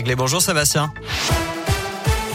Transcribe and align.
réglé. 0.00 0.16
Bonjour 0.16 0.40
Sébastien. 0.40 0.94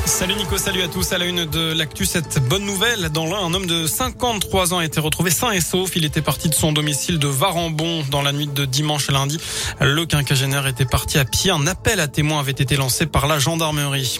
Salut 0.05 0.35
Nico, 0.35 0.57
salut 0.57 0.83
à 0.83 0.87
tous. 0.87 1.13
À 1.13 1.17
la 1.17 1.25
une 1.25 1.45
de 1.45 1.73
l'actu, 1.73 2.05
cette 2.05 2.37
bonne 2.47 2.63
nouvelle. 2.63 3.09
Dans 3.09 3.25
l'un, 3.25 3.39
un 3.39 3.53
homme 3.55 3.65
de 3.65 3.87
53 3.87 4.73
ans 4.73 4.77
a 4.77 4.85
été 4.85 4.99
retrouvé 4.99 5.31
sain 5.31 5.49
et 5.49 5.61
sauf. 5.61 5.95
Il 5.95 6.05
était 6.05 6.21
parti 6.21 6.47
de 6.47 6.53
son 6.53 6.71
domicile 6.71 7.17
de 7.17 7.27
Varambon 7.27 8.03
dans 8.11 8.21
la 8.21 8.31
nuit 8.31 8.45
de 8.45 8.65
dimanche 8.65 9.09
à 9.09 9.13
lundi. 9.13 9.39
Le 9.81 10.05
quinquagénaire 10.05 10.67
était 10.67 10.85
parti 10.85 11.17
à 11.17 11.25
pied. 11.25 11.49
Un 11.49 11.65
appel 11.65 11.99
à 11.99 12.07
témoins 12.07 12.39
avait 12.39 12.51
été 12.51 12.77
lancé 12.77 13.07
par 13.07 13.25
la 13.25 13.39
gendarmerie. 13.39 14.19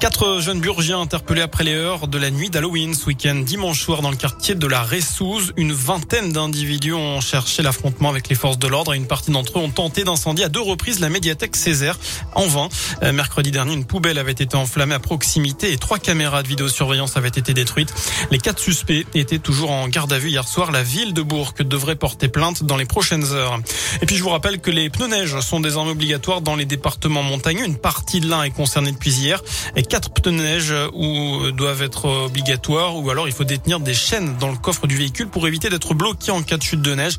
Quatre 0.00 0.40
jeunes 0.40 0.60
burgiens 0.60 1.00
interpellés 1.00 1.42
après 1.42 1.64
les 1.64 1.74
heures 1.74 2.06
de 2.06 2.18
la 2.18 2.30
nuit 2.30 2.48
d'Halloween 2.48 2.94
ce 2.94 3.06
week-end 3.06 3.34
dimanche 3.34 3.80
soir 3.80 4.02
dans 4.02 4.10
le 4.10 4.16
quartier 4.16 4.54
de 4.54 4.66
la 4.66 4.82
Ressouze. 4.82 5.52
Une 5.56 5.72
vingtaine 5.72 6.32
d'individus 6.32 6.94
ont 6.94 7.20
cherché 7.20 7.62
l'affrontement 7.62 8.08
avec 8.08 8.28
les 8.28 8.36
forces 8.36 8.58
de 8.58 8.68
l'ordre 8.68 8.94
et 8.94 8.96
une 8.96 9.08
partie 9.08 9.32
d'entre 9.32 9.58
eux 9.58 9.62
ont 9.62 9.70
tenté 9.70 10.04
d'incendier 10.04 10.44
à 10.44 10.48
deux 10.48 10.60
reprises 10.60 11.00
la 11.00 11.08
médiathèque 11.08 11.56
Césaire. 11.56 11.98
En 12.34 12.46
vain, 12.46 12.68
euh, 13.02 13.12
mercredi 13.12 13.50
dernier, 13.50 13.74
une 13.74 13.84
poubelle 13.84 14.18
avait 14.18 14.32
été 14.32 14.56
enflammée 14.56 14.94
à 14.94 15.00
proximité 15.00 15.23
et 15.62 15.78
trois 15.78 15.98
caméras 15.98 16.42
de 16.42 16.48
vidéosurveillance 16.48 17.16
avaient 17.16 17.28
été 17.28 17.54
détruites. 17.54 17.92
Les 18.30 18.38
quatre 18.38 18.58
suspects 18.58 19.06
étaient 19.14 19.38
toujours 19.38 19.70
en 19.70 19.88
garde 19.88 20.12
à 20.12 20.18
vue 20.18 20.28
hier 20.28 20.46
soir. 20.46 20.70
La 20.70 20.82
ville 20.82 21.14
de 21.14 21.22
Bourg 21.22 21.54
devrait 21.58 21.96
porter 21.96 22.28
plainte 22.28 22.62
dans 22.62 22.76
les 22.76 22.84
prochaines 22.84 23.32
heures. 23.32 23.58
Et 24.02 24.06
puis 24.06 24.16
je 24.16 24.22
vous 24.22 24.28
rappelle 24.28 24.60
que 24.60 24.70
les 24.70 24.90
pneus 24.90 25.08
neige 25.08 25.40
sont 25.40 25.60
désormais 25.60 25.92
obligatoires 25.92 26.40
dans 26.40 26.56
les 26.56 26.66
départements 26.66 27.22
montagneux. 27.22 27.64
Une 27.64 27.78
partie 27.78 28.20
de 28.20 28.28
l'un 28.28 28.42
est 28.42 28.50
concernée 28.50 28.92
depuis 28.92 29.12
hier. 29.12 29.42
Et 29.76 29.82
quatre 29.82 30.10
pneus 30.10 30.32
neige 30.32 30.74
ou 30.92 31.50
doivent 31.52 31.82
être 31.82 32.04
obligatoires 32.26 32.96
ou 32.96 33.10
alors 33.10 33.26
il 33.26 33.34
faut 33.34 33.44
détenir 33.44 33.80
des 33.80 33.94
chaînes 33.94 34.36
dans 34.38 34.50
le 34.50 34.56
coffre 34.56 34.86
du 34.86 34.96
véhicule 34.96 35.28
pour 35.28 35.46
éviter 35.46 35.70
d'être 35.70 35.94
bloqué 35.94 36.32
en 36.32 36.42
cas 36.42 36.58
de 36.58 36.62
chute 36.62 36.82
de 36.82 36.94
neige. 36.94 37.18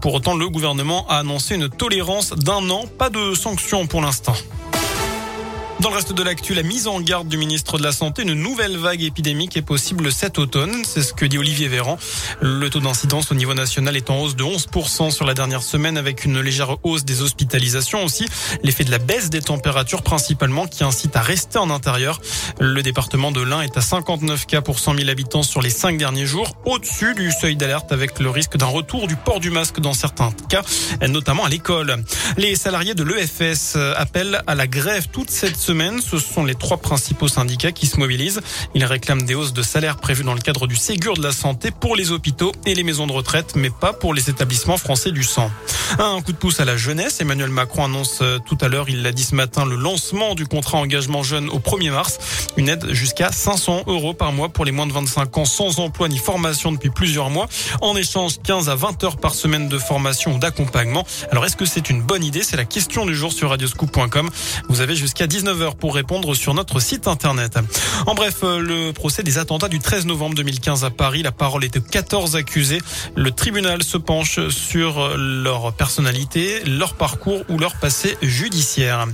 Pour 0.00 0.14
autant, 0.14 0.36
le 0.36 0.48
gouvernement 0.48 1.06
a 1.08 1.18
annoncé 1.18 1.54
une 1.54 1.68
tolérance 1.68 2.32
d'un 2.32 2.68
an, 2.70 2.84
pas 2.98 3.10
de 3.10 3.34
sanctions 3.34 3.86
pour 3.86 4.02
l'instant. 4.02 4.34
Dans 5.80 5.90
le 5.90 5.96
reste 5.96 6.14
de 6.14 6.22
l'actu, 6.22 6.54
la 6.54 6.62
mise 6.62 6.88
en 6.88 7.00
garde 7.02 7.28
du 7.28 7.36
ministre 7.36 7.76
de 7.76 7.82
la 7.82 7.92
Santé, 7.92 8.22
une 8.22 8.32
nouvelle 8.32 8.78
vague 8.78 9.02
épidémique 9.02 9.58
est 9.58 9.62
possible 9.62 10.10
cet 10.10 10.38
automne. 10.38 10.82
C'est 10.84 11.02
ce 11.02 11.12
que 11.12 11.26
dit 11.26 11.36
Olivier 11.36 11.68
Véran. 11.68 11.98
Le 12.40 12.70
taux 12.70 12.80
d'incidence 12.80 13.30
au 13.30 13.34
niveau 13.34 13.52
national 13.52 13.94
est 13.94 14.08
en 14.08 14.18
hausse 14.18 14.36
de 14.36 14.42
11% 14.42 15.10
sur 15.10 15.26
la 15.26 15.34
dernière 15.34 15.62
semaine 15.62 15.98
avec 15.98 16.24
une 16.24 16.40
légère 16.40 16.78
hausse 16.82 17.04
des 17.04 17.20
hospitalisations 17.20 18.02
aussi. 18.02 18.26
L'effet 18.62 18.84
de 18.84 18.90
la 18.90 18.98
baisse 18.98 19.28
des 19.28 19.42
températures 19.42 20.02
principalement 20.02 20.66
qui 20.66 20.82
incite 20.82 21.14
à 21.14 21.20
rester 21.20 21.58
en 21.58 21.68
intérieur. 21.68 22.22
Le 22.58 22.82
département 22.82 23.30
de 23.30 23.42
l'Ain 23.42 23.60
est 23.60 23.76
à 23.76 23.82
59 23.82 24.46
cas 24.46 24.62
pour 24.62 24.78
100 24.78 24.96
000 24.96 25.10
habitants 25.10 25.42
sur 25.42 25.60
les 25.60 25.70
cinq 25.70 25.98
derniers 25.98 26.26
jours, 26.26 26.56
au-dessus 26.64 27.14
du 27.14 27.30
seuil 27.30 27.54
d'alerte 27.54 27.92
avec 27.92 28.18
le 28.18 28.30
risque 28.30 28.56
d'un 28.56 28.66
retour 28.66 29.06
du 29.06 29.16
port 29.16 29.40
du 29.40 29.50
masque 29.50 29.80
dans 29.80 29.92
certains 29.92 30.32
cas, 30.48 30.62
notamment 31.06 31.44
à 31.44 31.50
l'école. 31.50 32.02
Les 32.38 32.56
salariés 32.56 32.94
de 32.94 33.04
l'EFS 33.04 33.76
appellent 33.94 34.42
à 34.46 34.54
la 34.54 34.66
grève 34.66 35.08
toute 35.12 35.30
cette 35.30 35.65
semaine. 35.66 36.00
Ce 36.00 36.18
sont 36.18 36.44
les 36.44 36.54
trois 36.54 36.76
principaux 36.76 37.26
syndicats 37.26 37.72
qui 37.72 37.86
se 37.86 37.98
mobilisent. 37.98 38.40
Ils 38.74 38.84
réclament 38.84 39.22
des 39.22 39.34
hausses 39.34 39.52
de 39.52 39.62
salaire 39.62 39.96
prévues 39.96 40.22
dans 40.22 40.34
le 40.34 40.40
cadre 40.40 40.68
du 40.68 40.76
Ségur 40.76 41.14
de 41.14 41.22
la 41.22 41.32
santé 41.32 41.70
pour 41.72 41.96
les 41.96 42.12
hôpitaux 42.12 42.52
et 42.66 42.74
les 42.74 42.84
maisons 42.84 43.08
de 43.08 43.12
retraite, 43.12 43.54
mais 43.56 43.70
pas 43.70 43.92
pour 43.92 44.14
les 44.14 44.30
établissements 44.30 44.76
français 44.76 45.10
du 45.10 45.24
sang. 45.24 45.50
Un 45.98 46.20
coup 46.22 46.32
de 46.32 46.36
pouce 46.36 46.60
à 46.60 46.64
la 46.64 46.76
jeunesse. 46.76 47.20
Emmanuel 47.20 47.50
Macron 47.50 47.84
annonce 47.84 48.18
euh, 48.22 48.38
tout 48.38 48.58
à 48.60 48.68
l'heure, 48.68 48.88
il 48.88 49.02
l'a 49.02 49.12
dit 49.12 49.24
ce 49.24 49.34
matin, 49.34 49.64
le 49.64 49.76
lancement 49.76 50.34
du 50.34 50.46
contrat 50.46 50.78
engagement 50.78 51.22
jeune 51.22 51.48
au 51.48 51.58
1er 51.58 51.90
mars. 51.90 52.18
Une 52.56 52.68
aide 52.68 52.92
jusqu'à 52.92 53.32
500 53.32 53.84
euros 53.86 54.14
par 54.14 54.32
mois 54.32 54.48
pour 54.48 54.64
les 54.64 54.72
moins 54.72 54.86
de 54.86 54.92
25 54.92 55.38
ans 55.38 55.44
sans 55.44 55.80
emploi 55.80 56.08
ni 56.08 56.18
formation 56.18 56.72
depuis 56.72 56.90
plusieurs 56.90 57.30
mois. 57.30 57.48
En 57.80 57.96
échange, 57.96 58.38
15 58.42 58.68
à 58.68 58.74
20 58.74 59.04
heures 59.04 59.16
par 59.16 59.34
semaine 59.34 59.68
de 59.68 59.78
formation 59.78 60.34
ou 60.34 60.38
d'accompagnement. 60.38 61.04
Alors, 61.30 61.44
est-ce 61.44 61.56
que 61.56 61.66
c'est 61.66 61.90
une 61.90 62.02
bonne 62.02 62.24
idée? 62.24 62.42
C'est 62.42 62.56
la 62.56 62.64
question 62.64 63.06
du 63.06 63.14
jour 63.14 63.32
sur 63.32 63.50
radioscoop.com. 63.50 64.30
Vous 64.68 64.80
avez 64.80 64.96
jusqu'à 64.96 65.26
19h 65.56 65.76
pour 65.76 65.94
répondre 65.94 66.34
sur 66.34 66.54
notre 66.54 66.80
site 66.80 67.08
internet. 67.08 67.58
En 68.06 68.14
bref, 68.14 68.40
euh, 68.42 68.58
le 68.58 68.92
procès 68.92 69.22
des 69.22 69.38
attentats 69.38 69.68
du 69.68 69.78
13 69.78 70.06
novembre 70.06 70.34
2015 70.34 70.84
à 70.84 70.90
Paris. 70.90 71.22
La 71.22 71.32
parole 71.32 71.64
est 71.64 71.74
de 71.74 71.78
14 71.78 72.36
accusés. 72.36 72.80
Le 73.14 73.30
tribunal 73.30 73.82
se 73.82 73.96
penche 73.96 74.48
sur 74.48 75.00
euh, 75.00 75.16
leur 75.16 75.72
personnalité, 75.72 76.62
leur 76.64 76.94
parcours 76.94 77.42
ou 77.48 77.58
leur 77.58 77.76
passé 77.76 78.16
judiciaire. 78.22 79.06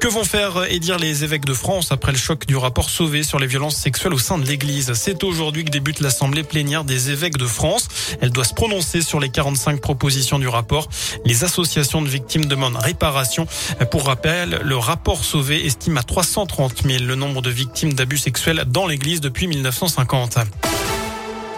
Que 0.00 0.08
vont 0.08 0.24
faire 0.24 0.64
et 0.68 0.78
dire 0.78 0.98
les 0.98 1.24
évêques 1.24 1.44
de 1.44 1.54
France 1.54 1.90
après 1.90 2.12
le 2.12 2.18
choc 2.18 2.46
du 2.46 2.56
rapport 2.56 2.90
Sauvé 2.90 3.22
sur 3.22 3.38
les 3.38 3.46
violences 3.46 3.76
sexuelles 3.76 4.14
au 4.14 4.18
sein 4.18 4.38
de 4.38 4.46
l'Église? 4.46 4.92
C'est 4.94 5.24
aujourd'hui 5.24 5.64
que 5.64 5.70
débute 5.70 6.00
l'assemblée 6.00 6.44
plénière 6.44 6.84
des 6.84 7.10
évêques 7.10 7.38
de 7.38 7.46
France. 7.46 7.88
Elle 8.20 8.30
doit 8.30 8.44
se 8.44 8.54
prononcer 8.54 9.02
sur 9.02 9.20
les 9.20 9.30
45 9.30 9.80
propositions 9.80 10.38
du 10.38 10.48
rapport. 10.48 10.88
Les 11.24 11.44
associations 11.44 12.02
de 12.02 12.08
victimes 12.08 12.44
demandent 12.44 12.76
réparation. 12.76 13.46
Pour 13.90 14.06
rappel, 14.06 14.60
le 14.62 14.76
rapport 14.76 15.24
Sauvé 15.24 15.64
estime 15.66 15.87
à 15.96 16.02
330 16.02 16.82
000 16.84 17.04
le 17.04 17.14
nombre 17.14 17.40
de 17.40 17.50
victimes 17.50 17.94
d'abus 17.94 18.18
sexuels 18.18 18.64
dans 18.66 18.86
l'Église 18.86 19.20
depuis 19.20 19.46
1950. 19.46 20.38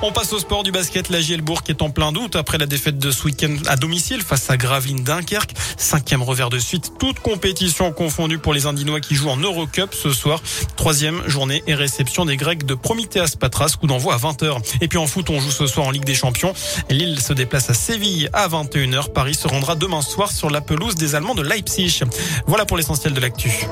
On 0.03 0.13
passe 0.13 0.33
au 0.33 0.39
sport 0.39 0.63
du 0.63 0.73
basket. 0.73 1.11
La 1.11 1.21
Gielbourg 1.21 1.61
est 1.69 1.83
en 1.83 1.91
plein 1.91 2.11
doute 2.11 2.35
après 2.35 2.57
la 2.57 2.65
défaite 2.65 2.99
de 2.99 3.11
ce 3.11 3.25
week-end 3.25 3.55
à 3.67 3.77
domicile 3.77 4.23
face 4.23 4.49
à 4.49 4.57
Gravine 4.57 5.05
Dunkerque. 5.05 5.53
Cinquième 5.77 6.23
revers 6.23 6.49
de 6.49 6.59
suite, 6.59 6.93
toute 6.99 7.21
compétition 7.21 7.93
confondue 7.93 8.39
pour 8.39 8.55
les 8.55 8.65
Indinois 8.65 9.01
qui 9.01 9.15
jouent 9.15 9.29
en 9.29 9.37
Eurocup 9.37 9.95
ce 9.95 10.11
soir. 10.11 10.43
Troisième 10.77 11.23
journée 11.29 11.63
et 11.67 11.75
réception 11.75 12.25
des 12.25 12.39
Grecs 12.39 12.65
de 12.65 12.75
Prometheas 12.75 13.35
Patras, 13.39 13.77
coup 13.79 13.87
d'envoi 13.87 14.15
à 14.15 14.17
20h. 14.17 14.63
Et 14.81 14.89
puis 14.89 14.97
en 14.97 15.07
foot, 15.07 15.29
on 15.29 15.39
joue 15.39 15.51
ce 15.51 15.67
soir 15.67 15.87
en 15.87 15.91
Ligue 15.91 16.07
des 16.07 16.15
Champions. 16.15 16.55
Lille 16.89 17.21
se 17.21 17.35
déplace 17.35 17.69
à 17.69 17.75
Séville 17.75 18.31
à 18.33 18.49
21h. 18.49 19.13
Paris 19.13 19.35
se 19.35 19.49
rendra 19.49 19.75
demain 19.75 20.01
soir 20.01 20.33
sur 20.33 20.49
la 20.49 20.63
pelouse 20.63 20.95
des 20.95 21.15
Allemands 21.15 21.35
de 21.35 21.43
Leipzig. 21.43 22.05
Voilà 22.47 22.65
pour 22.65 22.79
l'essentiel 22.79 23.13
de 23.13 23.21
l'actu. 23.21 23.67